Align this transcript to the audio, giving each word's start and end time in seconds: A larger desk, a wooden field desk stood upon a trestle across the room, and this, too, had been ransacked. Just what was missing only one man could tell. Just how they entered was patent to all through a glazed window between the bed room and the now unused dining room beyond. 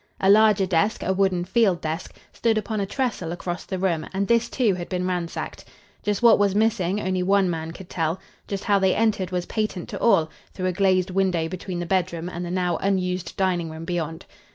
A 0.19 0.31
larger 0.31 0.65
desk, 0.65 1.03
a 1.03 1.13
wooden 1.13 1.45
field 1.45 1.79
desk 1.81 2.15
stood 2.33 2.57
upon 2.57 2.79
a 2.81 2.87
trestle 2.87 3.31
across 3.31 3.65
the 3.65 3.77
room, 3.77 4.03
and 4.15 4.27
this, 4.27 4.49
too, 4.49 4.73
had 4.73 4.89
been 4.89 5.05
ransacked. 5.05 5.63
Just 6.01 6.23
what 6.23 6.39
was 6.39 6.55
missing 6.55 6.99
only 6.99 7.21
one 7.21 7.51
man 7.51 7.69
could 7.69 7.87
tell. 7.87 8.19
Just 8.47 8.63
how 8.63 8.79
they 8.79 8.95
entered 8.95 9.29
was 9.29 9.45
patent 9.45 9.89
to 9.89 9.99
all 9.99 10.31
through 10.55 10.65
a 10.65 10.71
glazed 10.73 11.11
window 11.11 11.47
between 11.47 11.77
the 11.77 11.85
bed 11.85 12.11
room 12.13 12.29
and 12.29 12.43
the 12.43 12.49
now 12.49 12.77
unused 12.77 13.37
dining 13.37 13.69
room 13.69 13.85
beyond. 13.85 14.25